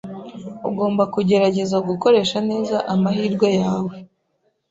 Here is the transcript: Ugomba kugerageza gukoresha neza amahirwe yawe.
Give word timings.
Ugomba 0.69 1.03
kugerageza 1.13 1.77
gukoresha 1.89 2.37
neza 2.49 2.75
amahirwe 2.93 3.47
yawe. 3.59 3.93